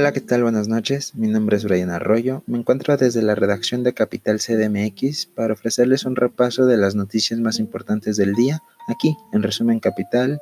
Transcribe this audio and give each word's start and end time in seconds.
Hola, 0.00 0.12
¿qué 0.12 0.20
tal? 0.20 0.44
Buenas 0.44 0.68
noches. 0.68 1.16
Mi 1.16 1.26
nombre 1.26 1.56
es 1.56 1.64
Brian 1.64 1.90
Arroyo. 1.90 2.44
Me 2.46 2.56
encuentro 2.56 2.96
desde 2.96 3.20
la 3.20 3.34
redacción 3.34 3.82
de 3.82 3.94
Capital 3.94 4.38
CDMX 4.38 5.26
para 5.26 5.54
ofrecerles 5.54 6.04
un 6.04 6.14
repaso 6.14 6.66
de 6.66 6.76
las 6.76 6.94
noticias 6.94 7.40
más 7.40 7.58
importantes 7.58 8.16
del 8.16 8.34
día, 8.34 8.62
aquí, 8.86 9.16
en 9.32 9.42
Resumen 9.42 9.80
Capital, 9.80 10.40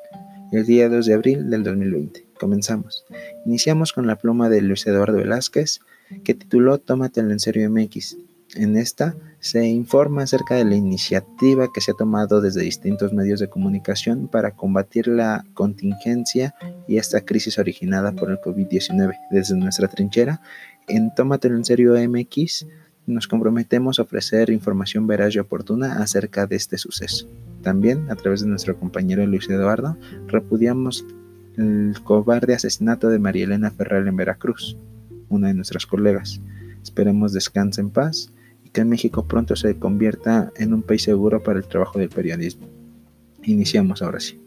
el 0.52 0.66
día 0.66 0.90
2 0.90 1.06
de 1.06 1.14
abril 1.14 1.48
del 1.48 1.62
2020. 1.62 2.26
Comenzamos. 2.38 3.06
Iniciamos 3.46 3.94
con 3.94 4.06
la 4.06 4.16
pluma 4.16 4.50
de 4.50 4.60
Luis 4.60 4.86
Eduardo 4.86 5.16
Velázquez, 5.16 5.80
que 6.22 6.34
tituló 6.34 6.76
Tómatelo 6.76 7.30
en 7.30 7.40
serio 7.40 7.70
MX. 7.70 8.18
En 8.56 8.76
esta 8.78 9.14
se 9.38 9.66
informa 9.66 10.22
acerca 10.22 10.54
de 10.54 10.64
la 10.64 10.76
iniciativa 10.76 11.70
que 11.72 11.82
se 11.82 11.90
ha 11.90 11.94
tomado 11.94 12.40
desde 12.40 12.62
distintos 12.62 13.12
medios 13.12 13.38
de 13.38 13.50
comunicación 13.50 14.28
para 14.28 14.52
combatir 14.52 15.08
la 15.08 15.44
contingencia 15.52 16.54
y 16.88 16.96
esta 16.96 17.20
crisis 17.20 17.58
originada 17.58 18.12
por 18.12 18.30
el 18.30 18.40
COVID-19. 18.40 19.14
Desde 19.30 19.56
nuestra 19.56 19.88
trinchera, 19.88 20.40
en 20.88 21.14
Tómatelo 21.14 21.54
en 21.54 21.66
serio 21.66 21.94
MX, 21.96 22.66
nos 23.06 23.28
comprometemos 23.28 23.98
a 23.98 24.02
ofrecer 24.02 24.48
información 24.48 25.06
veraz 25.06 25.34
y 25.34 25.38
oportuna 25.38 25.98
acerca 26.02 26.46
de 26.46 26.56
este 26.56 26.78
suceso. 26.78 27.28
También, 27.62 28.10
a 28.10 28.16
través 28.16 28.40
de 28.40 28.48
nuestro 28.48 28.78
compañero 28.78 29.26
Luis 29.26 29.50
Eduardo, 29.50 29.98
repudiamos 30.28 31.04
el 31.58 31.94
cobarde 32.04 32.54
asesinato 32.54 33.10
de 33.10 33.18
María 33.18 33.44
Elena 33.44 33.70
Ferrer 33.70 34.06
en 34.08 34.16
Veracruz, 34.16 34.78
una 35.28 35.48
de 35.48 35.54
nuestras 35.54 35.84
colegas. 35.84 36.40
Esperemos 36.82 37.32
descanse 37.32 37.82
en 37.82 37.90
paz 37.90 38.32
que 38.76 38.84
México 38.84 39.26
pronto 39.26 39.56
se 39.56 39.78
convierta 39.78 40.52
en 40.54 40.74
un 40.74 40.82
país 40.82 41.02
seguro 41.02 41.42
para 41.42 41.58
el 41.58 41.64
trabajo 41.64 41.98
del 41.98 42.10
periodismo. 42.10 42.68
Iniciamos 43.42 44.02
ahora 44.02 44.20
sí. 44.20 44.38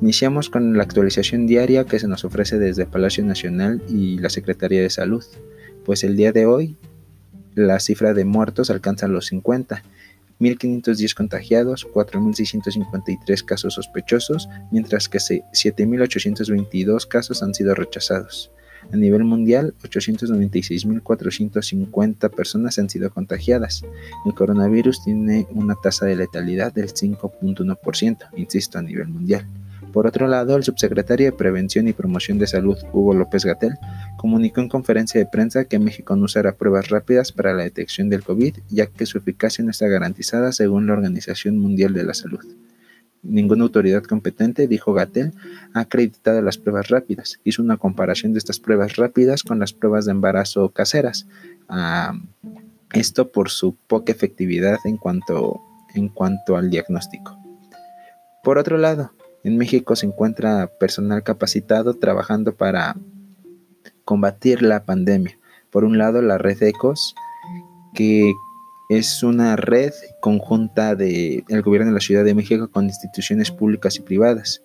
Iniciamos 0.00 0.50
con 0.50 0.76
la 0.76 0.82
actualización 0.82 1.46
diaria 1.46 1.84
que 1.84 2.00
se 2.00 2.08
nos 2.08 2.24
ofrece 2.24 2.58
desde 2.58 2.86
Palacio 2.86 3.24
Nacional 3.24 3.80
y 3.88 4.18
la 4.18 4.30
Secretaría 4.30 4.82
de 4.82 4.90
Salud, 4.90 5.22
pues 5.84 6.02
el 6.02 6.16
día 6.16 6.32
de 6.32 6.46
hoy 6.46 6.76
la 7.54 7.78
cifra 7.78 8.14
de 8.14 8.24
muertos 8.24 8.68
alcanza 8.68 9.06
los 9.06 9.26
50, 9.26 9.80
1.510 10.40 11.14
contagiados, 11.14 11.86
4.653 11.86 13.44
casos 13.44 13.74
sospechosos, 13.74 14.48
mientras 14.72 15.08
que 15.08 15.18
7.822 15.18 17.06
casos 17.06 17.44
han 17.44 17.54
sido 17.54 17.76
rechazados. 17.76 18.50
A 18.92 18.96
nivel 18.96 19.24
mundial, 19.24 19.74
896.450 19.82 22.30
personas 22.30 22.78
han 22.78 22.88
sido 22.88 23.10
contagiadas. 23.10 23.84
El 24.24 24.34
coronavirus 24.34 25.04
tiene 25.04 25.46
una 25.50 25.74
tasa 25.74 26.06
de 26.06 26.16
letalidad 26.16 26.72
del 26.72 26.88
5.1%, 26.88 28.30
insisto, 28.36 28.78
a 28.78 28.82
nivel 28.82 29.08
mundial. 29.08 29.46
Por 29.92 30.06
otro 30.06 30.26
lado, 30.26 30.56
el 30.56 30.64
subsecretario 30.64 31.26
de 31.26 31.32
Prevención 31.32 31.88
y 31.88 31.92
Promoción 31.92 32.38
de 32.38 32.46
Salud, 32.46 32.78
Hugo 32.92 33.14
López 33.14 33.44
Gatel, 33.44 33.74
comunicó 34.16 34.60
en 34.60 34.68
conferencia 34.68 35.18
de 35.18 35.26
prensa 35.26 35.64
que 35.64 35.78
México 35.78 36.16
no 36.16 36.24
usará 36.24 36.56
pruebas 36.56 36.88
rápidas 36.88 37.32
para 37.32 37.54
la 37.54 37.64
detección 37.64 38.08
del 38.08 38.22
COVID, 38.22 38.56
ya 38.68 38.86
que 38.86 39.06
su 39.06 39.18
eficacia 39.18 39.64
no 39.64 39.70
está 39.70 39.86
garantizada 39.86 40.52
según 40.52 40.86
la 40.86 40.94
Organización 40.94 41.58
Mundial 41.58 41.94
de 41.94 42.04
la 42.04 42.14
Salud. 42.14 42.44
Ninguna 43.22 43.64
autoridad 43.64 44.02
competente, 44.04 44.66
dijo 44.68 44.92
Gatel, 44.92 45.32
ha 45.74 45.80
acreditado 45.80 46.40
las 46.40 46.58
pruebas 46.58 46.88
rápidas. 46.88 47.40
Hizo 47.44 47.62
una 47.62 47.76
comparación 47.76 48.32
de 48.32 48.38
estas 48.38 48.60
pruebas 48.60 48.96
rápidas 48.96 49.42
con 49.42 49.58
las 49.58 49.72
pruebas 49.72 50.04
de 50.04 50.12
embarazo 50.12 50.70
caseras. 50.70 51.26
Ah, 51.68 52.12
esto 52.92 53.30
por 53.30 53.50
su 53.50 53.74
poca 53.74 54.12
efectividad 54.12 54.78
en 54.84 54.96
cuanto, 54.96 55.60
en 55.94 56.08
cuanto 56.08 56.56
al 56.56 56.70
diagnóstico. 56.70 57.38
Por 58.42 58.58
otro 58.58 58.78
lado, 58.78 59.12
en 59.44 59.56
México 59.56 59.96
se 59.96 60.06
encuentra 60.06 60.70
personal 60.78 61.22
capacitado 61.22 61.94
trabajando 61.94 62.54
para 62.54 62.96
combatir 64.04 64.62
la 64.62 64.84
pandemia. 64.84 65.38
Por 65.70 65.84
un 65.84 65.98
lado, 65.98 66.22
la 66.22 66.38
red 66.38 66.62
ECOS, 66.62 67.14
que 67.94 68.32
es 68.88 69.22
una 69.22 69.54
red 69.56 69.92
conjunta 70.20 70.94
del 70.94 71.62
gobierno 71.62 71.88
de 71.88 71.94
la 71.94 72.00
Ciudad 72.00 72.24
de 72.24 72.34
México 72.34 72.70
con 72.70 72.86
instituciones 72.86 73.50
públicas 73.50 73.96
y 73.96 74.00
privadas. 74.00 74.62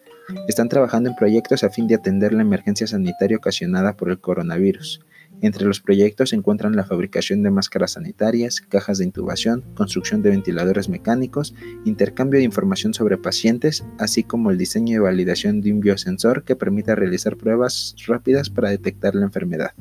Están 0.48 0.70
trabajando 0.70 1.10
en 1.10 1.16
proyectos 1.18 1.66
a 1.66 1.70
fin 1.70 1.88
de 1.88 1.96
atender 1.96 2.32
la 2.32 2.42
emergencia 2.42 2.88
sanitaria 2.88 3.36
ocasionada 3.36 3.98
por 3.98 4.10
el 4.10 4.20
coronavirus. 4.20 5.02
Entre 5.42 5.66
los 5.66 5.82
proyectos 5.82 6.30
se 6.30 6.38
encuentran 6.38 6.78
la 6.78 6.86
fabricación 6.86 7.44
de 7.44 7.52
máscaras 7.52 7.92
sanitarias, 7.94 8.62
cajas 8.62 9.00
de 9.00 9.04
intubación, 9.04 9.62
construcción 9.76 10.22
de 10.22 10.30
ventiladores 10.30 10.88
mecánicos, 10.88 11.54
intercambio 11.84 12.38
de 12.38 12.46
información 12.46 12.94
sobre 12.94 13.18
pacientes, 13.18 13.84
así 14.00 14.24
como 14.24 14.52
el 14.52 14.58
diseño 14.58 14.96
y 14.96 15.00
validación 15.00 15.60
de 15.60 15.74
un 15.74 15.82
biosensor 15.82 16.46
que 16.46 16.56
permita 16.56 16.96
realizar 16.96 17.36
pruebas 17.36 17.94
rápidas 18.08 18.50
para 18.50 18.70
detectar 18.70 19.16
la 19.16 19.26
enfermedad. 19.26 19.72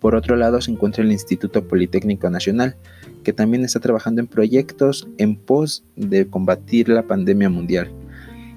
Por 0.00 0.14
otro 0.14 0.36
lado 0.36 0.60
se 0.60 0.70
encuentra 0.70 1.02
el 1.02 1.12
Instituto 1.12 1.66
Politécnico 1.66 2.28
Nacional, 2.30 2.76
que 3.24 3.32
también 3.32 3.64
está 3.64 3.80
trabajando 3.80 4.20
en 4.20 4.26
proyectos 4.26 5.08
en 5.18 5.36
pos 5.36 5.84
de 5.96 6.28
combatir 6.28 6.88
la 6.88 7.02
pandemia 7.02 7.48
mundial. 7.48 7.90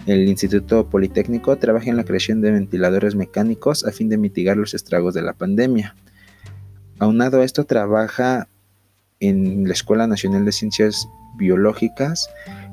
El 0.06 0.28
Instituto 0.28 0.90
Politécnico 0.90 1.56
trabaja 1.58 1.90
en 1.90 1.98
la 1.98 2.04
creación 2.04 2.42
de 2.42 2.52
ventiladores 2.52 3.16
mecánicos 3.16 3.86
a 3.86 3.92
fin 3.92 4.10
de 4.10 4.18
mitigar 4.18 4.58
los 4.58 4.74
estragos 4.74 5.14
de 5.14 5.22
la 5.22 5.34
pandemia. 5.34 5.96
Aunado 7.00 7.42
a 7.42 7.46
esto, 7.46 7.66
trabaja 7.66 8.48
en 9.20 9.68
la 9.68 9.74
Escuela 9.74 10.08
Nacional 10.08 10.46
de 10.46 10.52
Ciencias 10.52 11.08
Biológicas 11.38 12.30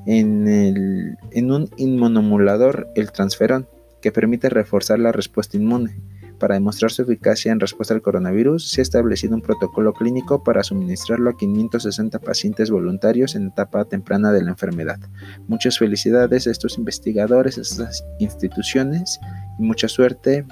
en, 0.06 1.16
en 1.30 1.52
un 1.52 1.70
inmunomulador, 1.76 2.88
el 2.94 3.12
transferón, 3.12 3.68
que 4.00 4.12
permite 4.12 4.48
reforzar 4.48 4.98
la 4.98 5.12
respuesta 5.12 5.56
inmune. 5.56 5.96
Para 6.38 6.54
demostrar 6.54 6.90
su 6.90 7.02
eficacia 7.02 7.50
en 7.50 7.60
respuesta 7.60 7.94
al 7.94 8.02
coronavirus, 8.02 8.68
se 8.68 8.80
ha 8.80 8.82
establecido 8.82 9.34
un 9.34 9.40
protocolo 9.40 9.94
clínico 9.94 10.44
para 10.44 10.62
suministrarlo 10.62 11.30
a 11.30 11.36
560 11.36 12.18
pacientes 12.18 12.70
voluntarios 12.70 13.34
en 13.34 13.48
etapa 13.48 13.86
temprana 13.86 14.32
de 14.32 14.42
la 14.42 14.50
enfermedad. 14.50 15.00
Muchas 15.48 15.78
felicidades 15.78 16.46
a 16.46 16.50
estos 16.50 16.76
investigadores, 16.76 17.56
a 17.56 17.62
estas 17.62 18.04
instituciones 18.18 19.18
y 19.58 19.62
mucha 19.62 19.88
suerte 19.88 20.44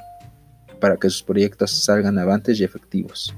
para 0.81 0.97
que 0.97 1.11
sus 1.11 1.23
proyectos 1.23 1.85
salgan 1.85 2.19
avantes 2.19 2.61
y 2.61 2.65
efectivos. 2.65 3.35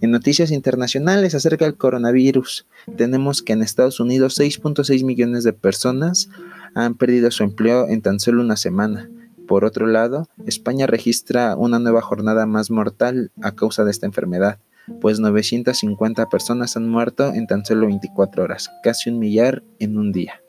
En 0.00 0.12
noticias 0.12 0.50
internacionales 0.50 1.34
acerca 1.34 1.66
del 1.66 1.76
coronavirus, 1.76 2.66
tenemos 2.96 3.42
que 3.42 3.52
en 3.52 3.62
Estados 3.62 4.00
Unidos 4.00 4.38
6.6 4.38 5.04
millones 5.04 5.44
de 5.44 5.52
personas 5.52 6.30
han 6.74 6.94
perdido 6.94 7.30
su 7.30 7.42
empleo 7.42 7.86
en 7.88 8.00
tan 8.00 8.18
solo 8.18 8.42
una 8.42 8.56
semana. 8.56 9.10
Por 9.50 9.64
otro 9.64 9.88
lado, 9.88 10.28
España 10.46 10.86
registra 10.86 11.56
una 11.56 11.80
nueva 11.80 12.02
jornada 12.02 12.46
más 12.46 12.70
mortal 12.70 13.32
a 13.42 13.56
causa 13.56 13.82
de 13.82 13.90
esta 13.90 14.06
enfermedad, 14.06 14.60
pues 15.00 15.18
950 15.18 16.28
personas 16.28 16.76
han 16.76 16.88
muerto 16.88 17.34
en 17.34 17.48
tan 17.48 17.66
solo 17.66 17.88
24 17.88 18.44
horas, 18.44 18.70
casi 18.84 19.10
un 19.10 19.18
millar 19.18 19.64
en 19.80 19.98
un 19.98 20.12
día. 20.12 20.40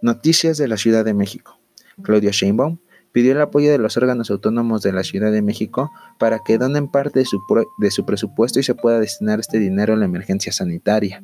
Noticias 0.00 0.56
de 0.56 0.68
la 0.68 0.78
Ciudad 0.78 1.04
de 1.04 1.12
México. 1.12 1.60
Claudia 2.02 2.30
Sheinbaum 2.30 2.78
pidió 3.12 3.32
el 3.32 3.40
apoyo 3.42 3.70
de 3.70 3.76
los 3.76 3.94
órganos 3.98 4.30
autónomos 4.30 4.80
de 4.80 4.94
la 4.94 5.04
Ciudad 5.04 5.30
de 5.30 5.42
México 5.42 5.90
para 6.18 6.38
que 6.38 6.56
donen 6.56 6.90
parte 6.90 7.18
de 7.18 7.26
su, 7.26 7.42
de 7.76 7.90
su 7.90 8.06
presupuesto 8.06 8.58
y 8.58 8.62
se 8.62 8.74
pueda 8.74 8.98
destinar 9.00 9.38
este 9.38 9.58
dinero 9.58 9.92
a 9.92 9.96
la 9.98 10.06
emergencia 10.06 10.50
sanitaria. 10.50 11.22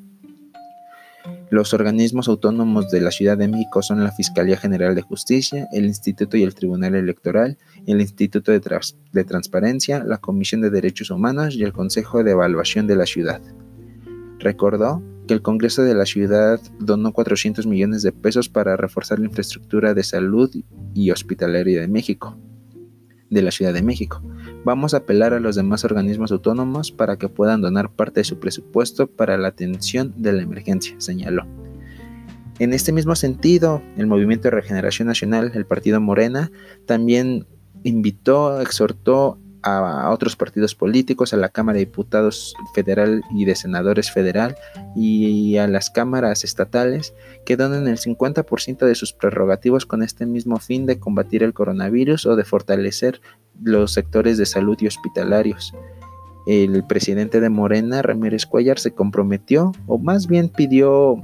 Los 1.48 1.74
organismos 1.74 2.26
autónomos 2.26 2.90
de 2.90 3.00
la 3.00 3.12
Ciudad 3.12 3.38
de 3.38 3.46
México 3.46 3.80
son 3.80 4.02
la 4.02 4.10
Fiscalía 4.10 4.56
General 4.56 4.96
de 4.96 5.02
Justicia, 5.02 5.68
el 5.72 5.84
Instituto 5.84 6.36
y 6.36 6.42
el 6.42 6.56
Tribunal 6.56 6.96
Electoral, 6.96 7.56
el 7.86 8.00
Instituto 8.00 8.50
de, 8.50 9.24
Transparencia, 9.24 10.02
la 10.02 10.18
Comisión 10.18 10.60
de 10.60 10.70
Derechos 10.70 11.10
Humanos 11.10 11.54
y 11.54 11.62
el 11.62 11.72
Consejo 11.72 12.24
de 12.24 12.32
Evaluación 12.32 12.88
de 12.88 12.96
la 12.96 13.06
Ciudad. 13.06 13.40
Recordó 14.40 15.04
que 15.28 15.34
el 15.34 15.42
Congreso 15.42 15.82
de 15.84 15.94
la 15.94 16.04
Ciudad 16.04 16.60
donó 16.80 17.12
400 17.12 17.64
millones 17.66 18.02
de 18.02 18.10
pesos 18.10 18.48
para 18.48 18.76
reforzar 18.76 19.20
la 19.20 19.26
infraestructura 19.26 19.94
de 19.94 20.02
salud 20.02 20.50
y 20.94 21.10
hospitalaria 21.12 21.80
de 21.80 21.88
México, 21.88 22.36
de 23.36 23.42
la 23.42 23.50
Ciudad 23.50 23.74
de 23.74 23.82
México. 23.82 24.22
Vamos 24.64 24.94
a 24.94 24.98
apelar 24.98 25.34
a 25.34 25.40
los 25.40 25.56
demás 25.56 25.84
organismos 25.84 26.32
autónomos 26.32 26.90
para 26.90 27.18
que 27.18 27.28
puedan 27.28 27.60
donar 27.60 27.90
parte 27.90 28.20
de 28.20 28.24
su 28.24 28.40
presupuesto 28.40 29.06
para 29.06 29.36
la 29.36 29.48
atención 29.48 30.14
de 30.16 30.32
la 30.32 30.42
emergencia, 30.42 30.94
señaló. 30.98 31.44
En 32.58 32.72
este 32.72 32.92
mismo 32.92 33.14
sentido, 33.14 33.82
el 33.98 34.06
Movimiento 34.06 34.44
de 34.44 34.56
Regeneración 34.56 35.06
Nacional, 35.06 35.52
el 35.54 35.66
partido 35.66 36.00
Morena, 36.00 36.50
también 36.86 37.46
invitó, 37.84 38.62
exhortó 38.62 39.38
a, 39.66 40.10
otros 40.10 40.36
partidos 40.36 40.74
políticos, 40.74 41.32
a 41.32 41.36
la 41.36 41.48
Cámara 41.48 41.78
de 41.78 41.86
Diputados 41.86 42.54
Federal 42.74 43.22
y 43.30 43.44
de 43.44 43.56
Senadores 43.56 44.10
Federal 44.10 44.56
y 44.94 45.56
a 45.56 45.66
las 45.66 45.90
cámaras 45.90 46.44
estatales 46.44 47.14
que 47.44 47.56
donen 47.56 47.88
el 47.88 47.98
50% 47.98 48.86
de 48.86 48.94
sus 48.94 49.12
prerrogativos 49.12 49.84
con 49.84 50.02
este 50.02 50.24
mismo 50.24 50.58
fin 50.58 50.86
de 50.86 50.98
combatir 51.00 51.42
el 51.42 51.52
coronavirus 51.52 52.26
o 52.26 52.36
de 52.36 52.44
fortalecer 52.44 53.20
los 53.62 53.92
sectores 53.92 54.38
de 54.38 54.46
salud 54.46 54.76
y 54.80 54.86
hospitalarios. 54.86 55.74
El 56.46 56.86
presidente 56.86 57.40
de 57.40 57.50
Morena, 57.50 58.02
Ramírez 58.02 58.46
Cuellar, 58.46 58.78
se 58.78 58.92
comprometió, 58.92 59.72
o 59.88 59.98
más 59.98 60.28
bien 60.28 60.48
pidió 60.48 61.20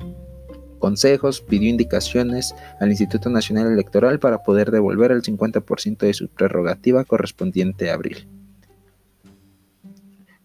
consejos, 0.80 1.40
pidió 1.40 1.70
indicaciones 1.70 2.56
al 2.80 2.90
Instituto 2.90 3.30
Nacional 3.30 3.72
Electoral 3.72 4.18
para 4.18 4.42
poder 4.42 4.72
devolver 4.72 5.12
el 5.12 5.22
50% 5.22 5.98
de 5.98 6.12
su 6.12 6.26
prerrogativa 6.26 7.04
correspondiente 7.04 7.88
a 7.88 7.94
abril. 7.94 8.26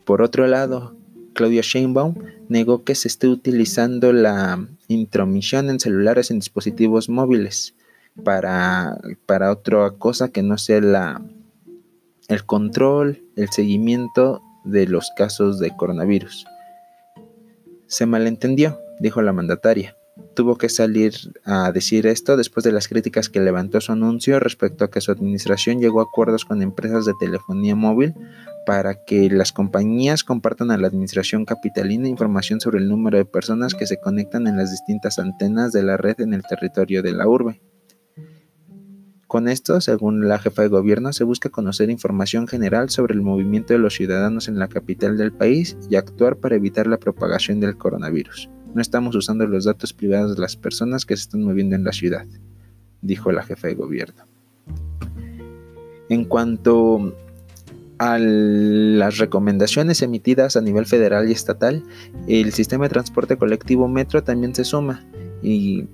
Por 0.08 0.22
otro 0.22 0.48
lado, 0.48 0.96
Claudia 1.34 1.60
Sheinbaum 1.62 2.16
negó 2.48 2.86
que 2.86 2.96
se 2.96 3.10
esté 3.10 3.28
utilizando 3.28 4.14
la 4.14 4.66
intromisión 4.88 5.70
en 5.70 5.82
celulares 5.82 6.32
en 6.32 6.40
dispositivos 6.40 7.10
móviles 7.10 7.76
para, 8.24 8.98
para 9.26 9.52
otra 9.52 9.92
cosa 9.92 10.30
que 10.30 10.44
no 10.44 10.58
sea 10.58 10.80
la, 10.80 11.22
el 12.30 12.46
control, 12.46 13.22
el 13.36 13.50
seguimiento 13.50 14.42
de 14.64 14.88
los 14.88 15.12
casos 15.18 15.60
de 15.60 15.76
coronavirus. 15.76 16.46
Se 17.88 18.06
malentendió, 18.06 18.80
dijo 19.02 19.22
la 19.22 19.34
mandataria. 19.34 19.98
Tuvo 20.36 20.58
que 20.58 20.70
salir 20.70 21.16
a 21.44 21.74
decir 21.74 22.08
esto 22.08 22.38
después 22.38 22.64
de 22.64 22.72
las 22.72 22.88
críticas 22.88 23.28
que 23.28 23.42
levantó 23.42 23.82
su 23.82 23.92
anuncio 23.92 24.40
respecto 24.40 24.86
a 24.86 24.90
que 24.90 25.02
su 25.02 25.12
administración 25.12 25.82
llegó 25.82 26.00
a 26.00 26.04
acuerdos 26.04 26.46
con 26.46 26.62
empresas 26.62 27.04
de 27.04 27.14
telefonía 27.20 27.76
móvil 27.76 28.16
para 28.68 29.06
que 29.06 29.30
las 29.30 29.54
compañías 29.54 30.26
compartan 30.26 30.72
a 30.72 30.78
la 30.78 30.88
administración 30.88 31.46
capitalina 31.46 32.10
información 32.10 32.60
sobre 32.60 32.80
el 32.80 32.90
número 32.90 33.18
de 33.18 33.24
personas 33.24 33.74
que 33.74 33.88
se 33.88 33.98
conectan 33.98 34.46
en 34.46 34.58
las 34.58 34.72
distintas 34.72 35.20
antenas 35.20 35.72
de 35.72 35.84
la 35.84 35.96
red 35.96 36.20
en 36.20 36.34
el 36.34 36.44
territorio 36.44 37.02
de 37.02 37.14
la 37.14 37.30
urbe. 37.30 37.62
Con 39.26 39.48
esto, 39.48 39.80
según 39.80 40.28
la 40.28 40.38
jefa 40.38 40.64
de 40.64 40.68
gobierno, 40.68 41.14
se 41.14 41.24
busca 41.24 41.48
conocer 41.48 41.90
información 41.90 42.46
general 42.46 42.90
sobre 42.90 43.14
el 43.14 43.22
movimiento 43.22 43.72
de 43.72 43.80
los 43.80 43.94
ciudadanos 43.94 44.50
en 44.50 44.60
la 44.60 44.68
capital 44.68 45.18
del 45.18 45.32
país 45.32 45.78
y 45.90 45.96
actuar 45.96 46.36
para 46.36 46.58
evitar 46.58 46.88
la 46.88 46.98
propagación 46.98 47.62
del 47.62 47.78
coronavirus. 47.78 48.50
No 48.76 48.82
estamos 48.82 49.16
usando 49.16 49.48
los 49.48 49.64
datos 49.64 49.94
privados 49.94 50.36
de 50.36 50.42
las 50.42 50.58
personas 50.58 51.06
que 51.06 51.16
se 51.16 51.22
están 51.22 51.42
moviendo 51.42 51.78
en 51.78 51.86
la 51.86 51.94
ciudad, 51.94 52.26
dijo 53.02 53.32
la 53.32 53.44
jefa 53.44 53.70
de 53.70 53.76
gobierno. 53.76 54.26
En 56.10 56.26
cuanto 56.26 57.14
a 58.00 58.18
las 58.20 59.18
recomendaciones 59.18 60.02
emitidas 60.02 60.56
a 60.56 60.62
nivel 60.62 60.86
federal 60.86 61.30
y 61.30 61.32
estatal, 61.32 61.84
el 62.28 62.54
sistema 62.54 62.86
de 62.86 62.90
transporte 62.90 63.38
colectivo 63.38 63.88
Metro 63.88 64.24
también 64.24 64.54
se 64.54 64.64
suma 64.64 65.06
y, 65.42 65.88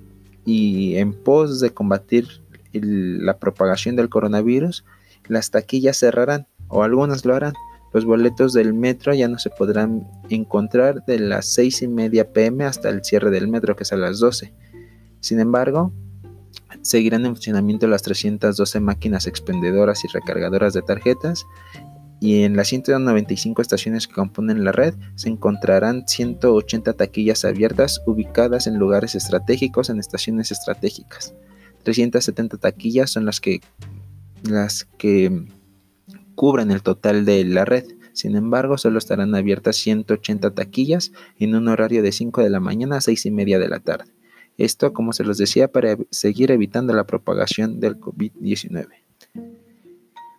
y 0.44 0.96
en 0.96 1.12
pos 1.14 1.60
de 1.60 1.70
combatir 1.70 2.28
la 2.72 3.38
propagación 3.38 3.96
del 3.96 4.08
coronavirus, 4.08 4.84
las 5.28 5.50
taquillas 5.50 5.98
cerrarán 5.98 6.46
o 6.68 6.82
algunas 6.82 7.24
lo 7.24 7.34
harán. 7.34 7.54
Los 7.92 8.04
boletos 8.04 8.52
del 8.52 8.74
metro 8.74 9.14
ya 9.14 9.28
no 9.28 9.38
se 9.38 9.50
podrán 9.50 10.08
encontrar 10.28 11.04
de 11.04 11.20
las 11.20 11.46
6 11.54 11.82
y 11.82 11.88
media 11.88 12.32
pm 12.32 12.64
hasta 12.64 12.88
el 12.88 13.04
cierre 13.04 13.30
del 13.30 13.46
metro, 13.46 13.76
que 13.76 13.84
es 13.84 13.92
a 13.92 13.96
las 13.96 14.18
12. 14.18 14.52
Sin 15.20 15.38
embargo, 15.38 15.92
seguirán 16.82 17.24
en 17.24 17.36
funcionamiento 17.36 17.86
las 17.86 18.02
312 18.02 18.80
máquinas 18.80 19.28
expendedoras 19.28 20.04
y 20.04 20.08
recargadoras 20.08 20.74
de 20.74 20.82
tarjetas 20.82 21.46
y 22.24 22.44
en 22.44 22.56
las 22.56 22.68
195 22.68 23.60
estaciones 23.60 24.08
que 24.08 24.14
componen 24.14 24.64
la 24.64 24.72
red 24.72 24.94
se 25.14 25.28
encontrarán 25.28 26.08
180 26.08 26.94
taquillas 26.94 27.44
abiertas 27.44 28.00
ubicadas 28.06 28.66
en 28.66 28.78
lugares 28.78 29.14
estratégicos 29.14 29.90
en 29.90 29.98
estaciones 29.98 30.50
estratégicas. 30.50 31.34
370 31.82 32.56
taquillas 32.56 33.10
son 33.10 33.26
las 33.26 33.42
que, 33.42 33.60
las 34.42 34.84
que 34.96 35.44
cubren 36.34 36.70
el 36.70 36.82
total 36.82 37.26
de 37.26 37.44
la 37.44 37.66
red. 37.66 37.84
Sin 38.14 38.36
embargo, 38.36 38.78
solo 38.78 38.96
estarán 38.96 39.34
abiertas 39.34 39.76
180 39.76 40.54
taquillas 40.54 41.12
en 41.38 41.54
un 41.54 41.68
horario 41.68 42.02
de 42.02 42.10
5 42.10 42.42
de 42.42 42.48
la 42.48 42.58
mañana 42.58 42.96
a 42.96 43.00
6 43.02 43.26
y 43.26 43.30
media 43.32 43.58
de 43.58 43.68
la 43.68 43.80
tarde. 43.80 44.10
Esto, 44.56 44.94
como 44.94 45.12
se 45.12 45.24
los 45.24 45.36
decía, 45.36 45.70
para 45.70 45.98
seguir 46.08 46.52
evitando 46.52 46.94
la 46.94 47.04
propagación 47.04 47.80
del 47.80 48.00
COVID-19. 48.00 49.03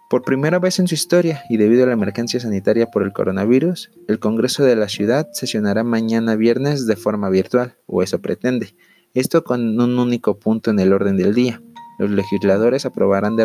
Por 0.07 0.21
primera 0.21 0.59
vez 0.59 0.77
en 0.77 0.87
su 0.87 0.93
historia 0.93 1.43
y 1.49 1.57
debido 1.57 1.83
a 1.83 1.87
la 1.87 1.93
emergencia 1.93 2.39
sanitaria 2.39 2.85
por 2.91 3.01
el 3.01 3.11
coronavirus, 3.11 3.89
el 4.07 4.19
Congreso 4.19 4.63
de 4.63 4.75
la 4.75 4.87
ciudad 4.87 5.27
sesionará 5.33 5.83
mañana 5.83 6.35
viernes 6.35 6.85
de 6.85 6.95
forma 6.95 7.29
virtual, 7.29 7.75
o 7.87 8.03
eso 8.03 8.21
pretende. 8.21 8.75
Esto 9.15 9.43
con 9.43 9.79
un 9.79 9.97
único 9.97 10.37
punto 10.37 10.69
en 10.69 10.79
el 10.79 10.93
orden 10.93 11.17
del 11.17 11.33
día. 11.33 11.59
Los 11.97 12.11
legisladores 12.11 12.85
aprobarán 12.85 13.35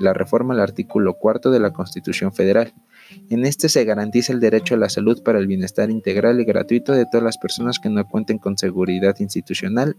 la 0.00 0.12
reforma 0.12 0.54
al 0.54 0.60
artículo 0.60 1.14
cuarto 1.14 1.52
de 1.52 1.60
la 1.60 1.72
Constitución 1.72 2.32
Federal. 2.32 2.74
En 3.30 3.44
este 3.44 3.68
se 3.68 3.84
garantiza 3.84 4.32
el 4.32 4.40
derecho 4.40 4.74
a 4.74 4.78
la 4.78 4.88
salud 4.88 5.22
para 5.22 5.38
el 5.38 5.46
bienestar 5.46 5.88
integral 5.88 6.40
y 6.40 6.44
gratuito 6.44 6.94
de 6.94 7.06
todas 7.06 7.22
las 7.22 7.38
personas 7.38 7.78
que 7.78 7.90
no 7.90 8.04
cuenten 8.08 8.38
con 8.38 8.58
seguridad 8.58 9.14
institucional. 9.20 9.96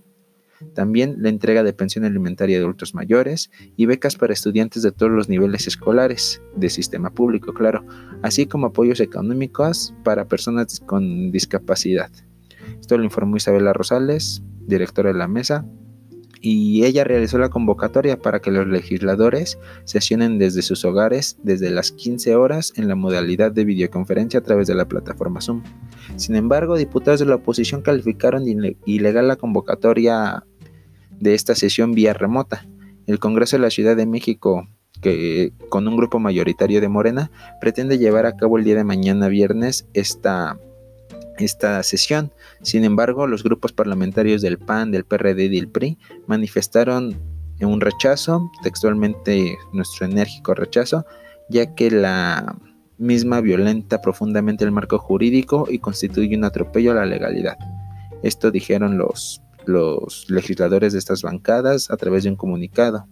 También 0.73 1.15
la 1.19 1.29
entrega 1.29 1.63
de 1.63 1.73
pensión 1.73 2.05
alimentaria 2.05 2.57
de 2.57 2.63
adultos 2.63 2.93
mayores 2.93 3.49
y 3.75 3.85
becas 3.85 4.15
para 4.15 4.33
estudiantes 4.33 4.83
de 4.83 4.91
todos 4.91 5.11
los 5.11 5.29
niveles 5.29 5.67
escolares, 5.67 6.41
de 6.55 6.69
sistema 6.69 7.11
público, 7.11 7.53
claro, 7.53 7.85
así 8.21 8.45
como 8.45 8.67
apoyos 8.67 8.99
económicos 8.99 9.93
para 10.03 10.27
personas 10.27 10.79
con 10.79 11.31
discapacidad. 11.31 12.11
Esto 12.79 12.97
lo 12.97 13.03
informó 13.03 13.37
Isabela 13.37 13.73
Rosales, 13.73 14.43
directora 14.67 15.11
de 15.11 15.17
la 15.17 15.27
mesa, 15.27 15.65
y 16.41 16.85
ella 16.85 17.03
realizó 17.03 17.37
la 17.37 17.49
convocatoria 17.49 18.17
para 18.17 18.39
que 18.39 18.51
los 18.51 18.67
legisladores 18.67 19.59
sesionen 19.83 20.37
desde 20.37 20.61
sus 20.61 20.85
hogares 20.85 21.37
desde 21.43 21.69
las 21.69 21.91
15 21.91 22.35
horas 22.35 22.73
en 22.75 22.87
la 22.87 22.95
modalidad 22.95 23.51
de 23.51 23.65
videoconferencia 23.65 24.39
a 24.39 24.43
través 24.43 24.67
de 24.67 24.75
la 24.75 24.87
plataforma 24.87 25.41
Zoom. 25.41 25.63
Sin 26.15 26.35
embargo, 26.35 26.77
diputados 26.77 27.19
de 27.19 27.25
la 27.25 27.35
oposición 27.35 27.81
calificaron 27.81 28.43
ilegal 28.85 29.27
la 29.27 29.35
convocatoria 29.35 30.45
de 31.19 31.33
esta 31.33 31.55
sesión 31.55 31.93
vía 31.93 32.13
remota. 32.13 32.65
El 33.07 33.19
Congreso 33.19 33.57
de 33.57 33.61
la 33.61 33.69
Ciudad 33.69 33.95
de 33.95 34.05
México, 34.05 34.67
que 35.01 35.53
con 35.69 35.87
un 35.87 35.97
grupo 35.97 36.19
mayoritario 36.19 36.81
de 36.81 36.89
Morena, 36.89 37.31
pretende 37.59 37.97
llevar 37.97 38.25
a 38.25 38.35
cabo 38.35 38.57
el 38.57 38.63
día 38.63 38.75
de 38.75 38.83
mañana 38.83 39.27
viernes 39.27 39.87
esta 39.93 40.57
esta 41.37 41.81
sesión. 41.83 42.31
Sin 42.61 42.83
embargo, 42.83 43.25
los 43.25 43.43
grupos 43.43 43.71
parlamentarios 43.71 44.41
del 44.41 44.57
PAN, 44.57 44.91
del 44.91 45.05
PRD 45.05 45.45
y 45.45 45.49
del 45.49 45.69
PRI 45.69 45.97
manifestaron 46.27 47.17
un 47.61 47.81
rechazo, 47.81 48.51
textualmente 48.63 49.57
nuestro 49.73 50.05
enérgico 50.05 50.53
rechazo, 50.53 51.05
ya 51.49 51.75
que 51.75 51.91
la 51.91 52.55
misma 52.97 53.41
violenta 53.41 54.01
profundamente 54.01 54.65
el 54.65 54.71
marco 54.71 54.97
jurídico 54.97 55.67
y 55.69 55.79
constituye 55.79 56.35
un 56.37 56.43
atropello 56.43 56.91
a 56.91 56.95
la 56.95 57.05
legalidad. 57.05 57.57
Esto 58.23 58.51
dijeron 58.51 58.97
los, 58.97 59.41
los 59.65 60.29
legisladores 60.29 60.93
de 60.93 60.99
estas 60.99 61.21
bancadas 61.21 61.91
a 61.91 61.97
través 61.97 62.23
de 62.23 62.29
un 62.29 62.35
comunicado. 62.35 63.07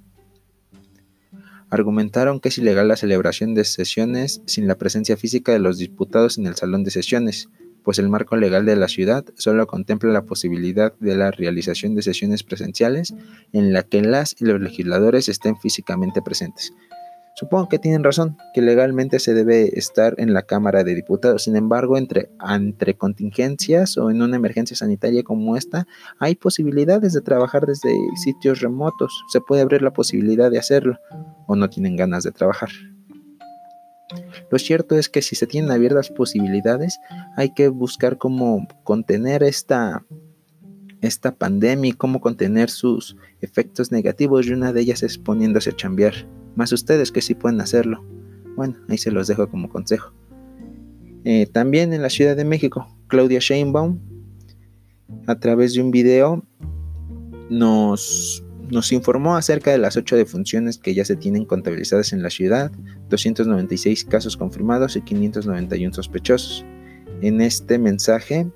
Argumentaron 1.69 2.39
que 2.39 2.49
es 2.49 2.57
ilegal 2.57 2.87
la 2.87 2.95
celebración 2.95 3.53
de 3.53 3.65
sesiones 3.65 4.41
sin 4.45 4.67
la 4.67 4.77
presencia 4.77 5.17
física 5.17 5.51
de 5.51 5.59
los 5.59 5.77
diputados 5.77 6.37
en 6.37 6.47
el 6.47 6.55
salón 6.55 6.83
de 6.83 6.91
sesiones, 6.91 7.49
pues 7.83 7.99
el 7.99 8.09
marco 8.09 8.35
legal 8.35 8.65
de 8.65 8.75
la 8.75 8.87
ciudad 8.87 9.23
solo 9.35 9.65
contempla 9.65 10.11
la 10.11 10.23
posibilidad 10.23 10.93
de 10.99 11.15
la 11.15 11.31
realización 11.31 11.95
de 11.95 12.01
sesiones 12.01 12.43
presenciales 12.43 13.13
en 13.53 13.71
la 13.71 13.83
que 13.83 14.01
las 14.01 14.35
y 14.39 14.45
los 14.45 14.59
legisladores 14.61 15.29
estén 15.29 15.57
físicamente 15.57 16.21
presentes. 16.21 16.73
Supongo 17.39 17.69
que 17.69 17.77
tienen 17.77 18.03
razón, 18.03 18.35
que 18.51 18.63
legalmente 18.63 19.19
se 19.19 19.35
debe 19.35 19.77
estar 19.77 20.15
en 20.17 20.33
la 20.33 20.41
Cámara 20.41 20.83
de 20.83 20.95
Diputados. 20.95 21.43
Sin 21.43 21.55
embargo, 21.55 21.95
entre, 21.95 22.31
entre 22.49 22.97
contingencias 22.97 23.95
o 23.99 24.09
en 24.09 24.23
una 24.23 24.37
emergencia 24.37 24.75
sanitaria 24.75 25.21
como 25.21 25.55
esta, 25.55 25.85
hay 26.17 26.33
posibilidades 26.33 27.13
de 27.13 27.21
trabajar 27.21 27.67
desde 27.67 27.95
sitios 28.15 28.61
remotos. 28.61 29.23
Se 29.31 29.39
puede 29.39 29.61
abrir 29.61 29.83
la 29.83 29.93
posibilidad 29.93 30.49
de 30.49 30.57
hacerlo 30.57 30.97
o 31.45 31.55
no 31.55 31.69
tienen 31.69 31.95
ganas 31.95 32.23
de 32.23 32.31
trabajar. 32.31 32.69
Lo 34.49 34.57
cierto 34.57 34.95
es 34.95 35.07
que 35.07 35.21
si 35.21 35.35
se 35.35 35.45
tienen 35.45 35.69
abiertas 35.69 36.09
posibilidades, 36.09 36.99
hay 37.35 37.53
que 37.53 37.67
buscar 37.67 38.17
cómo 38.17 38.67
contener 38.83 39.43
esta, 39.43 40.03
esta 41.07 41.35
pandemia 41.35 41.89
y 41.89 41.93
cómo 41.93 42.21
contener 42.21 42.69
sus 42.69 43.17
efectos 43.41 43.91
negativos 43.91 44.47
y 44.47 44.53
una 44.53 44.73
de 44.73 44.81
ellas 44.81 45.03
es 45.03 45.17
poniéndose 45.17 45.71
a 45.71 45.75
chambear. 45.75 46.13
Más 46.55 46.71
ustedes 46.71 47.11
que 47.11 47.21
sí 47.21 47.35
pueden 47.35 47.61
hacerlo. 47.61 48.03
Bueno, 48.55 48.75
ahí 48.89 48.97
se 48.97 49.11
los 49.11 49.27
dejo 49.27 49.49
como 49.49 49.69
consejo. 49.69 50.13
Eh, 51.23 51.47
también 51.47 51.93
en 51.93 52.01
la 52.01 52.09
Ciudad 52.09 52.35
de 52.35 52.45
México, 52.45 52.87
Claudia 53.07 53.39
Sheinbaum, 53.39 53.99
a 55.25 55.39
través 55.39 55.73
de 55.73 55.81
un 55.81 55.91
video, 55.91 56.45
nos 57.49 58.43
nos 58.69 58.91
informó 58.91 59.35
acerca 59.35 59.71
de 59.71 59.77
las 59.77 59.95
ocho 59.97 60.15
defunciones 60.15 60.77
que 60.77 60.93
ya 60.93 61.05
se 61.05 61.15
tienen 61.15 61.45
contabilizadas 61.45 62.13
en 62.13 62.21
la 62.21 62.29
ciudad, 62.29 62.71
296 63.09 64.05
casos 64.05 64.35
confirmados 64.35 64.95
y 64.95 65.01
591 65.01 65.93
sospechosos. 65.93 66.65
En 67.21 67.41
este 67.41 67.79
mensaje, 67.79 68.47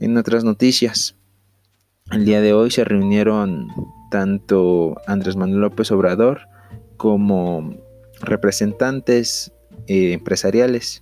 En 0.00 0.16
otras 0.16 0.44
noticias, 0.44 1.16
el 2.12 2.24
día 2.24 2.40
de 2.40 2.52
hoy 2.52 2.70
se 2.70 2.84
reunieron 2.84 3.68
tanto 4.10 4.96
Andrés 5.06 5.36
Manuel 5.36 5.60
López 5.62 5.90
Obrador 5.90 6.42
como 6.96 7.74
representantes 8.20 9.52
eh, 9.86 10.12
empresariales. 10.12 11.00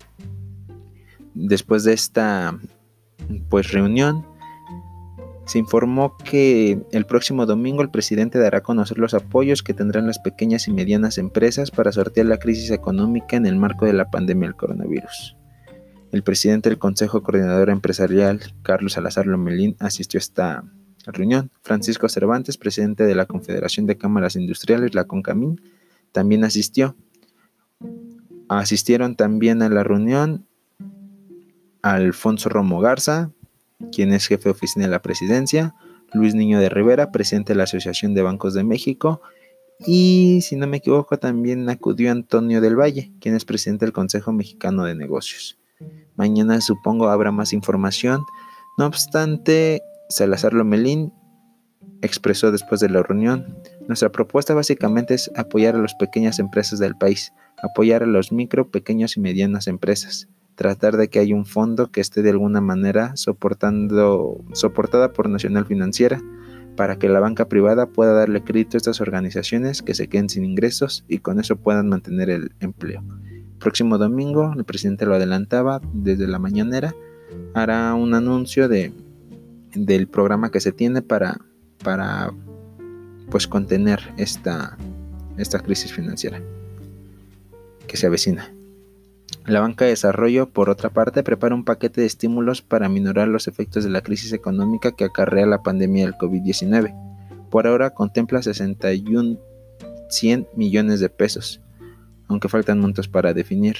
Después 1.34 1.84
de 1.84 1.92
esta 1.92 2.58
pues 3.48 3.72
reunión 3.72 4.26
se 5.46 5.58
informó 5.58 6.16
que 6.16 6.78
el 6.90 7.04
próximo 7.04 7.44
domingo 7.44 7.82
el 7.82 7.90
presidente 7.90 8.38
dará 8.38 8.58
a 8.58 8.62
conocer 8.62 8.98
los 8.98 9.14
apoyos 9.14 9.62
que 9.62 9.74
tendrán 9.74 10.06
las 10.06 10.18
pequeñas 10.18 10.68
y 10.68 10.72
medianas 10.72 11.18
empresas 11.18 11.70
para 11.70 11.92
sortear 11.92 12.26
la 12.26 12.38
crisis 12.38 12.70
económica 12.70 13.36
en 13.36 13.46
el 13.46 13.56
marco 13.56 13.84
de 13.84 13.92
la 13.92 14.10
pandemia 14.10 14.48
del 14.48 14.56
coronavirus. 14.56 15.36
El 16.12 16.22
presidente 16.22 16.70
del 16.70 16.78
Consejo 16.78 17.22
Coordinador 17.22 17.70
Empresarial, 17.70 18.40
Carlos 18.62 18.92
Salazar 18.92 19.26
Lomelín, 19.26 19.76
asistió 19.80 20.18
a 20.18 20.22
esta 20.22 20.64
reunión. 21.06 21.50
Francisco 21.62 22.08
Cervantes, 22.08 22.56
presidente 22.56 23.04
de 23.04 23.14
la 23.14 23.26
Confederación 23.26 23.86
de 23.86 23.98
Cámaras 23.98 24.36
Industriales, 24.36 24.94
la 24.94 25.04
CONCAMIN, 25.04 25.60
también 26.12 26.44
asistió. 26.44 26.96
Asistieron 28.58 29.16
también 29.16 29.62
a 29.62 29.68
la 29.68 29.84
reunión 29.84 30.46
Alfonso 31.82 32.49
Romo 32.49 32.80
Garza, 32.80 33.30
quien 33.92 34.12
es 34.12 34.26
jefe 34.26 34.44
de 34.44 34.50
oficina 34.50 34.87
de 34.87 34.90
la 34.90 35.02
presidencia, 35.02 35.75
Luis 36.12 36.34
Niño 36.34 36.61
de 36.61 36.68
Rivera, 36.68 37.11
presidente 37.11 37.52
de 37.52 37.58
la 37.58 37.64
Asociación 37.64 38.14
de 38.14 38.23
Bancos 38.23 38.54
de 38.54 38.64
México, 38.64 39.20
y 39.87 40.40
si 40.42 40.56
no 40.56 40.66
me 40.66 40.78
equivoco 40.78 41.18
también 41.18 41.68
acudió 41.68 42.11
Antonio 42.12 42.61
del 42.61 42.78
Valle, 42.78 43.12
quien 43.20 43.34
es 43.34 43.44
presidente 43.44 43.84
del 43.84 43.92
Consejo 43.92 44.32
Mexicano 44.32 44.84
de 44.84 44.94
Negocios. 44.94 45.58
Mañana 46.16 46.61
supongo 46.61 47.08
habrá 47.08 47.32
más 47.32 47.52
información. 47.52 48.23
No 48.78 48.87
obstante, 48.87 49.82
Salazar 50.08 50.54
Lomelín 50.54 51.12
expresó 52.02 52.52
después 52.52 52.80
de 52.80 52.88
la 52.88 53.02
reunión, 53.02 53.58
nuestra 53.88 54.10
propuesta 54.10 54.54
básicamente 54.54 55.14
es 55.14 55.30
apoyar 55.36 55.74
a 55.74 55.78
las 55.78 55.94
pequeñas 55.94 56.38
empresas 56.38 56.78
del 56.78 56.96
país, 56.96 57.32
apoyar 57.62 58.02
a 58.02 58.06
los 58.06 58.32
micro, 58.32 58.70
pequeños 58.70 59.16
y 59.16 59.20
medianas 59.20 59.66
empresas, 59.66 60.28
tratar 60.54 60.96
de 60.96 61.08
que 61.08 61.18
haya 61.18 61.34
un 61.34 61.46
fondo 61.46 61.90
que 61.90 62.00
esté 62.00 62.22
de 62.22 62.30
alguna 62.30 62.60
manera 62.60 63.16
soportando, 63.16 64.44
soportada 64.52 65.12
por 65.12 65.28
Nacional 65.28 65.66
Financiera 65.66 66.20
para 66.76 66.98
que 66.98 67.08
la 67.08 67.20
banca 67.20 67.48
privada 67.48 67.86
pueda 67.86 68.12
darle 68.12 68.42
crédito 68.42 68.76
a 68.76 68.78
estas 68.78 69.00
organizaciones 69.00 69.82
que 69.82 69.94
se 69.94 70.08
queden 70.08 70.28
sin 70.28 70.44
ingresos 70.44 71.04
y 71.08 71.18
con 71.18 71.38
eso 71.38 71.56
puedan 71.56 71.88
mantener 71.88 72.30
el 72.30 72.52
empleo 72.60 73.02
próximo 73.64 73.96
domingo, 73.96 74.52
el 74.54 74.64
presidente 74.64 75.06
lo 75.06 75.14
adelantaba 75.14 75.80
desde 75.94 76.28
la 76.28 76.38
mañanera, 76.38 76.94
hará 77.54 77.94
un 77.94 78.12
anuncio 78.12 78.68
de, 78.68 78.92
del 79.74 80.06
programa 80.06 80.50
que 80.50 80.60
se 80.60 80.70
tiene 80.70 81.00
para, 81.00 81.40
para 81.84 82.32
pues 83.30 83.46
contener 83.46 84.00
esta, 84.16 84.76
esta 85.38 85.60
crisis 85.60 85.92
financiera 85.92 86.42
que 87.86 87.96
se 87.96 88.08
avecina. 88.08 88.52
La 89.46 89.60
banca 89.60 89.84
de 89.84 89.92
desarrollo, 89.92 90.48
por 90.48 90.70
otra 90.70 90.90
parte, 90.90 91.22
prepara 91.22 91.54
un 91.54 91.64
paquete 91.64 92.00
de 92.00 92.06
estímulos 92.08 92.62
para 92.62 92.88
minorar 92.88 93.28
los 93.28 93.46
efectos 93.46 93.84
de 93.84 93.90
la 93.90 94.00
crisis 94.00 94.32
económica 94.32 94.92
que 94.92 95.04
acarrea 95.04 95.46
la 95.46 95.62
pandemia 95.62 96.04
del 96.04 96.14
COVID-19. 96.14 97.48
Por 97.50 97.68
ahora 97.68 97.90
contempla 97.90 98.42
61 98.42 99.38
100 100.08 100.48
millones 100.54 101.00
de 101.00 101.08
pesos, 101.08 101.60
aunque 102.28 102.48
faltan 102.48 102.80
montos 102.80 103.08
para 103.08 103.34
definir. 103.34 103.76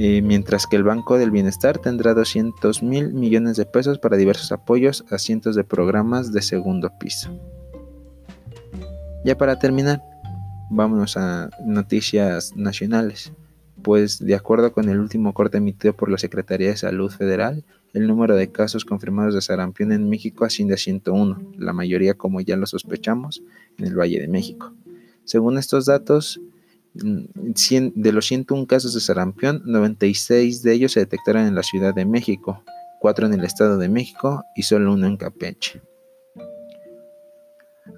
Eh, 0.00 0.22
mientras 0.22 0.68
que 0.68 0.76
el 0.76 0.84
Banco 0.84 1.18
del 1.18 1.32
Bienestar 1.32 1.78
tendrá 1.78 2.14
200 2.14 2.84
mil 2.84 3.12
millones 3.12 3.56
de 3.56 3.66
pesos 3.66 3.98
para 3.98 4.16
diversos 4.16 4.52
apoyos 4.52 5.04
a 5.10 5.18
cientos 5.18 5.56
de 5.56 5.64
programas 5.64 6.32
de 6.32 6.40
segundo 6.40 6.92
piso. 7.00 7.36
Ya 9.24 9.36
para 9.36 9.58
terminar, 9.58 10.00
vámonos 10.70 11.16
a 11.16 11.50
noticias 11.66 12.54
nacionales. 12.54 13.32
Pues 13.82 14.20
de 14.20 14.36
acuerdo 14.36 14.72
con 14.72 14.88
el 14.88 15.00
último 15.00 15.34
corte 15.34 15.58
emitido 15.58 15.94
por 15.94 16.12
la 16.12 16.18
Secretaría 16.18 16.68
de 16.68 16.76
Salud 16.76 17.10
Federal, 17.10 17.64
el 17.92 18.06
número 18.06 18.36
de 18.36 18.52
casos 18.52 18.84
confirmados 18.84 19.34
de 19.34 19.40
sarampión 19.40 19.90
en 19.90 20.08
México 20.08 20.44
asciende 20.44 20.74
a 20.74 20.76
101, 20.76 21.54
la 21.58 21.72
mayoría 21.72 22.14
como 22.14 22.40
ya 22.40 22.56
lo 22.56 22.66
sospechamos 22.66 23.42
en 23.78 23.86
el 23.86 23.98
Valle 23.98 24.20
de 24.20 24.28
México. 24.28 24.72
Según 25.24 25.58
estos 25.58 25.86
datos, 25.86 26.40
de 26.94 28.12
los 28.12 28.26
101 28.26 28.66
casos 28.66 28.94
de 28.94 29.00
sarampión, 29.00 29.62
96 29.64 30.62
de 30.62 30.72
ellos 30.72 30.92
se 30.92 31.00
detectaron 31.00 31.46
en 31.46 31.54
la 31.54 31.62
Ciudad 31.62 31.94
de 31.94 32.04
México, 32.04 32.62
4 33.00 33.26
en 33.26 33.34
el 33.34 33.44
Estado 33.44 33.78
de 33.78 33.88
México 33.88 34.42
y 34.56 34.62
solo 34.62 34.92
uno 34.92 35.06
en 35.06 35.16
Campeche. 35.16 35.82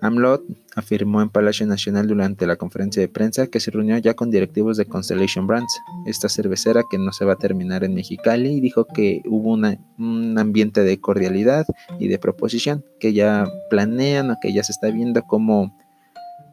AMLOT 0.02 0.44
afirmó 0.76 1.20
en 1.20 1.30
Palacio 1.30 1.66
Nacional 1.66 2.06
durante 2.06 2.46
la 2.46 2.56
conferencia 2.56 3.02
de 3.02 3.08
prensa 3.08 3.48
que 3.48 3.60
se 3.60 3.70
reunió 3.70 3.98
ya 3.98 4.14
con 4.14 4.30
directivos 4.30 4.76
de 4.76 4.86
Constellation 4.86 5.46
Brands, 5.46 5.78
esta 6.06 6.28
cervecera 6.28 6.84
que 6.90 6.96
no 6.96 7.12
se 7.12 7.24
va 7.24 7.34
a 7.34 7.38
terminar 7.38 7.84
en 7.84 7.94
Mexicali, 7.94 8.54
y 8.54 8.60
dijo 8.60 8.86
que 8.86 9.20
hubo 9.26 9.52
un 9.52 10.38
ambiente 10.38 10.82
de 10.82 11.00
cordialidad 11.00 11.66
y 11.98 12.08
de 12.08 12.18
proposición, 12.18 12.84
que 12.98 13.12
ya 13.12 13.46
planean 13.68 14.30
o 14.30 14.36
que 14.40 14.52
ya 14.52 14.62
se 14.62 14.72
está 14.72 14.90
viendo 14.90 15.22
cómo 15.22 15.76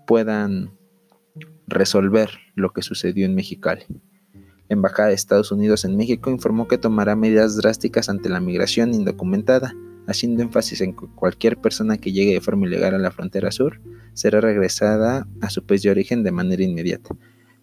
puedan 0.06 0.72
resolver 1.68 2.30
lo 2.56 2.72
que 2.72 2.82
sucedió 2.82 3.26
en 3.26 3.36
Mexicali. 3.36 3.84
La 4.70 4.76
Embajada 4.76 5.10
de 5.10 5.16
Estados 5.16 5.52
Unidos 5.52 5.86
en 5.86 5.96
México 5.96 6.30
informó 6.30 6.68
que 6.68 6.78
tomará 6.78 7.16
medidas 7.16 7.56
drásticas 7.56 8.10
ante 8.10 8.30
la 8.30 8.40
migración 8.40 8.94
indocumentada, 8.94 9.74
haciendo 10.08 10.42
énfasis 10.42 10.82
en 10.82 10.96
que 10.96 11.06
cualquier 11.16 11.58
persona 11.58 11.98
que 11.98 12.12
llegue 12.12 12.34
de 12.34 12.42
forma 12.42 12.68
ilegal 12.68 12.96
a 12.96 13.00
la 13.00 13.12
frontera 13.12 13.52
sur 13.52 13.80
será 14.14 14.42
regresada 14.42 15.28
a 15.42 15.50
su 15.50 15.66
país 15.66 15.84
de 15.84 15.92
origen 15.92 16.24
de 16.24 16.32
manera 16.32 16.64
inmediata. 16.64 17.16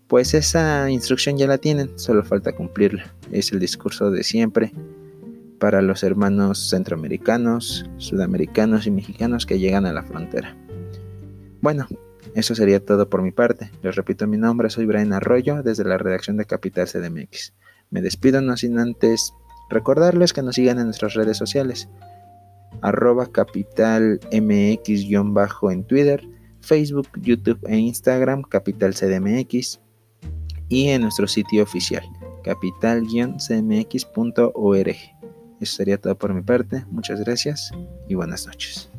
Pues 0.06 0.34
esa 0.34 0.90
instrucción 0.90 1.36
ya 1.36 1.46
la 1.46 1.58
tienen, 1.58 1.98
solo 1.98 2.22
falta 2.22 2.54
cumplirla. 2.54 3.14
Es 3.32 3.52
el 3.52 3.58
discurso 3.58 4.10
de 4.10 4.22
siempre 4.22 4.72
para 5.58 5.80
los 5.80 6.02
hermanos 6.02 6.68
centroamericanos, 6.68 7.86
sudamericanos 7.96 8.86
y 8.86 8.90
mexicanos 8.90 9.46
que 9.46 9.58
llegan 9.58 9.86
a 9.86 9.92
la 9.92 10.02
frontera. 10.02 10.56
Bueno, 11.62 11.86
eso 12.34 12.54
sería 12.54 12.84
todo 12.84 13.08
por 13.08 13.22
mi 13.22 13.30
parte. 13.30 13.70
Les 13.82 13.94
repito 13.94 14.26
mi 14.26 14.36
nombre, 14.36 14.70
soy 14.70 14.86
Brian 14.86 15.12
Arroyo 15.12 15.62
desde 15.62 15.84
la 15.84 15.98
redacción 15.98 16.36
de 16.36 16.44
Capital 16.44 16.88
CDMX. 16.88 17.54
Me 17.90 18.02
despido 18.02 18.40
no 18.40 18.56
sin 18.56 18.78
antes 18.78 19.32
recordarles 19.70 20.32
que 20.32 20.42
nos 20.42 20.56
sigan 20.56 20.78
en 20.78 20.86
nuestras 20.86 21.14
redes 21.14 21.36
sociales. 21.36 21.88
Arroba 22.82 23.26
Capital 23.26 24.18
MX-bajo 24.32 25.70
en 25.70 25.84
Twitter, 25.84 26.26
Facebook, 26.60 27.08
YouTube 27.20 27.60
e 27.68 27.76
Instagram 27.76 28.42
Capital 28.42 28.94
CDMX 28.94 29.80
y 30.68 30.88
en 30.88 31.02
nuestro 31.02 31.28
sitio 31.28 31.62
oficial 31.62 32.02
capital-cmx.org. 32.44 34.96
Eso 35.60 35.76
sería 35.76 36.00
todo 36.00 36.16
por 36.16 36.32
mi 36.34 36.42
parte. 36.42 36.84
Muchas 36.90 37.20
gracias 37.20 37.72
y 38.08 38.14
buenas 38.14 38.46
noches. 38.46 38.90